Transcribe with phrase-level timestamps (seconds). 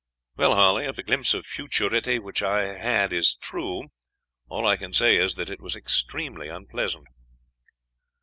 [0.35, 3.89] "'Well, Harley, if the glimpse of futurity which I had is true,
[4.47, 7.05] all I can say is that it was extremely unpleasant.'